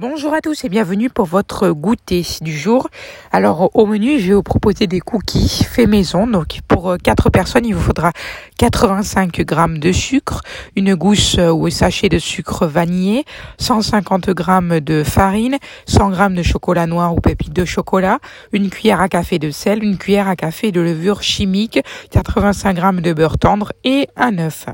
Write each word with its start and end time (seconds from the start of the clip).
Bonjour 0.00 0.32
à 0.32 0.40
tous 0.40 0.64
et 0.64 0.68
bienvenue 0.68 1.10
pour 1.10 1.26
votre 1.26 1.70
goûter 1.70 2.24
du 2.40 2.56
jour. 2.56 2.86
Alors 3.32 3.74
au 3.74 3.84
menu, 3.84 4.20
je 4.20 4.28
vais 4.28 4.34
vous 4.34 4.44
proposer 4.44 4.86
des 4.86 5.00
cookies 5.00 5.64
faits 5.64 5.88
maison. 5.88 6.28
Donc 6.28 6.60
pour 6.68 6.96
4 7.02 7.26
euh, 7.26 7.30
personnes, 7.30 7.66
il 7.66 7.74
vous 7.74 7.80
faudra 7.80 8.12
85 8.58 9.34
g 9.34 9.44
de 9.44 9.90
sucre, 9.90 10.42
une 10.76 10.94
gousse 10.94 11.36
euh, 11.40 11.50
ou 11.50 11.66
un 11.66 11.70
sachet 11.70 12.08
de 12.08 12.20
sucre 12.20 12.64
vanillé, 12.68 13.24
150 13.58 14.26
g 14.26 14.80
de 14.82 15.02
farine, 15.02 15.58
100 15.86 16.14
g 16.14 16.28
de 16.28 16.42
chocolat 16.44 16.86
noir 16.86 17.12
ou 17.12 17.20
pépite 17.20 17.52
de 17.52 17.64
chocolat, 17.64 18.20
une 18.52 18.70
cuillère 18.70 19.00
à 19.00 19.08
café 19.08 19.40
de 19.40 19.50
sel, 19.50 19.82
une 19.82 19.98
cuillère 19.98 20.28
à 20.28 20.36
café 20.36 20.70
de 20.70 20.80
levure 20.80 21.24
chimique, 21.24 21.80
85 22.12 22.76
g 22.76 23.00
de 23.02 23.12
beurre 23.12 23.36
tendre 23.36 23.72
et 23.82 24.06
un 24.14 24.38
œuf. 24.38 24.68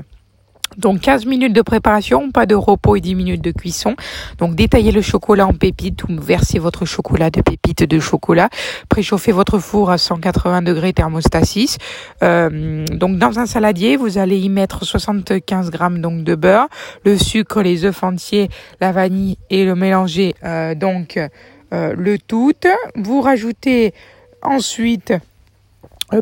Donc 0.77 1.01
15 1.01 1.25
minutes 1.25 1.53
de 1.53 1.61
préparation, 1.61 2.31
pas 2.31 2.45
de 2.45 2.55
repos 2.55 2.95
et 2.95 3.01
10 3.01 3.15
minutes 3.15 3.41
de 3.41 3.51
cuisson. 3.51 3.95
Donc 4.37 4.55
détaillez 4.55 4.91
le 4.91 5.01
chocolat 5.01 5.47
en 5.47 5.53
pépites 5.53 6.03
ou 6.03 6.07
versez 6.19 6.59
votre 6.59 6.85
chocolat 6.85 7.29
de 7.29 7.41
pépites 7.41 7.83
de 7.83 7.99
chocolat. 7.99 8.49
Préchauffez 8.89 9.31
votre 9.31 9.59
four 9.59 9.89
à 9.89 9.97
180 9.97 10.61
degrés 10.61 10.93
thermostat 10.93 11.43
6. 11.43 11.77
Euh, 12.23 12.85
donc 12.91 13.17
dans 13.17 13.39
un 13.39 13.45
saladier, 13.45 13.97
vous 13.97 14.17
allez 14.17 14.37
y 14.37 14.49
mettre 14.49 14.85
75 14.85 15.71
grammes 15.71 16.01
donc 16.01 16.23
de 16.23 16.35
beurre, 16.35 16.67
le 17.03 17.17
sucre, 17.17 17.61
les 17.61 17.85
œufs 17.85 18.03
entiers, 18.03 18.49
la 18.81 18.91
vanille 18.91 19.37
et 19.49 19.65
le 19.65 19.75
mélanger 19.75 20.35
euh, 20.43 20.75
donc 20.75 21.17
euh, 21.17 21.93
le 21.97 22.17
tout. 22.17 22.53
Vous 22.95 23.21
rajoutez 23.21 23.93
ensuite 24.41 25.13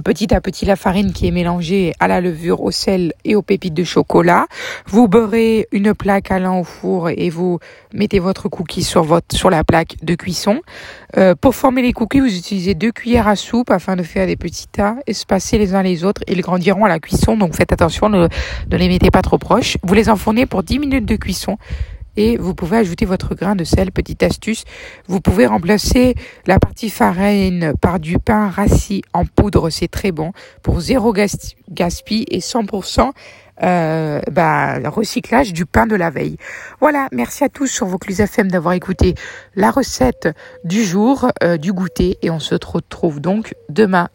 petit 0.04 0.34
à 0.34 0.42
petit 0.42 0.66
la 0.66 0.76
farine 0.76 1.14
qui 1.14 1.28
est 1.28 1.32
mélangée 1.32 1.94
à 2.00 2.08
la 2.08 2.22
levure, 2.22 2.62
au 2.62 2.72
sel 2.72 3.14
et 3.26 3.36
aux 3.36 3.42
pépites 3.42 3.74
de 3.74 3.84
chocolat. 3.84 4.48
Vous 4.88 5.08
beurrez 5.08 5.68
une 5.72 5.94
plaque 5.94 6.32
allant 6.32 6.60
au 6.60 6.64
four 6.64 7.10
et 7.10 7.30
vous 7.30 7.60
mettez 7.94 8.20
votre 8.20 8.50
cookie 8.50 8.84
sur 8.84 9.04
votre 9.04 9.36
sur 9.36 9.50
la 9.50 9.64
plaque 9.64 9.98
de 10.02 10.16
cuisson. 10.16 10.62
Euh, 11.18 11.36
pour 11.40 11.56
former 11.56 11.82
les 11.82 11.94
cookies, 11.94 12.20
vous 12.20 12.36
utilisez 12.36 12.74
deux 12.74 12.92
cuillères 12.92 13.28
à 13.28 13.36
soupe 13.36 13.72
afin 13.72 13.96
de 13.96 14.04
faire 14.04 14.26
des 14.26 14.36
petits 14.36 14.68
tas 14.68 14.96
espacés 15.06 15.58
les 15.58 15.76
uns 15.76 15.84
les 15.84 16.04
autres. 16.04 16.22
Ils 16.28 16.42
grandiront 16.42 16.86
à 16.86 16.90
la 16.90 17.00
cuisson, 17.00 17.38
donc 17.38 17.56
faites 17.56 17.72
attention, 17.72 18.10
ne, 18.10 18.28
ne 18.72 18.78
les 18.78 18.88
mettez 18.88 19.12
pas 19.12 19.22
trop 19.22 19.38
proches. 19.38 19.78
Vous 19.84 19.94
les 19.94 20.10
enfournez 20.10 20.46
pour 20.46 20.64
10 20.64 20.80
minutes 20.80 21.06
de 21.06 21.16
cuisson 21.16 21.58
et 22.18 22.38
vous 22.38 22.54
pouvez 22.54 22.78
ajouter 22.78 23.06
votre 23.06 23.36
grain 23.36 23.56
de 23.56 23.64
sel. 23.64 23.92
Petite 23.92 24.24
astuce, 24.24 24.66
vous 25.08 25.22
pouvez 25.22 25.46
remplacer 25.46 26.16
la 26.46 26.60
partie 26.60 26.90
farine 26.90 27.74
par 27.82 28.00
du 28.00 28.20
pain 28.20 28.50
rassis 28.50 29.02
en 29.14 29.26
poudre, 29.26 29.70
c'est 29.70 29.88
très 29.88 30.12
bon 30.12 30.32
pour 30.62 30.80
zéro 30.80 31.14
gaspille 31.14 32.26
et 32.30 32.40
100% 32.40 33.12
euh, 33.62 34.20
bah, 34.32 34.80
recyclage 34.90 35.54
du 35.54 35.66
pain 35.66 35.86
de 35.86 35.96
la 35.96 36.10
veille. 36.10 36.38
Voilà, 36.80 37.08
merci 37.12 37.44
à 37.44 37.50
tous 37.50 37.68
sur 37.68 37.86
vos 37.86 37.94
Vaucluse 37.94 38.20
FM 38.20 38.50
d'avoir 38.50 38.74
écouté 38.74 39.14
la 39.56 39.70
recette 39.70 40.28
du 40.64 40.84
jour, 40.84 41.30
euh, 41.44 41.58
du 41.58 41.72
goûter 41.72 42.18
et 42.24 42.32
on 42.32 42.40
se 42.40 42.56
retrouve 42.56 43.20
donc 43.20 43.54
demain 43.70 44.10